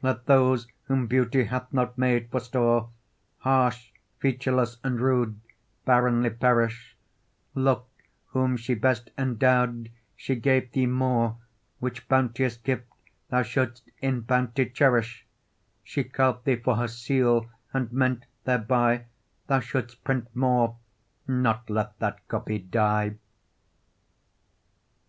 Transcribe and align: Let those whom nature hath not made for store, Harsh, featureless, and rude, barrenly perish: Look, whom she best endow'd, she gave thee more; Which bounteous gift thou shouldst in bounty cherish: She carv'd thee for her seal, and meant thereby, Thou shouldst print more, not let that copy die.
Let 0.00 0.26
those 0.26 0.68
whom 0.84 1.08
nature 1.08 1.42
hath 1.46 1.72
not 1.72 1.98
made 1.98 2.30
for 2.30 2.38
store, 2.38 2.90
Harsh, 3.38 3.90
featureless, 4.20 4.76
and 4.84 5.00
rude, 5.00 5.40
barrenly 5.84 6.30
perish: 6.30 6.96
Look, 7.56 7.88
whom 8.26 8.56
she 8.56 8.74
best 8.74 9.10
endow'd, 9.18 9.90
she 10.14 10.36
gave 10.36 10.70
thee 10.70 10.86
more; 10.86 11.36
Which 11.80 12.06
bounteous 12.08 12.58
gift 12.58 12.86
thou 13.28 13.42
shouldst 13.42 13.90
in 13.98 14.20
bounty 14.20 14.66
cherish: 14.66 15.26
She 15.82 16.04
carv'd 16.04 16.44
thee 16.44 16.54
for 16.54 16.76
her 16.76 16.86
seal, 16.86 17.50
and 17.72 17.90
meant 17.92 18.26
thereby, 18.44 19.06
Thou 19.48 19.58
shouldst 19.58 20.04
print 20.04 20.28
more, 20.32 20.76
not 21.26 21.68
let 21.68 21.98
that 21.98 22.28
copy 22.28 22.60
die. 22.60 23.16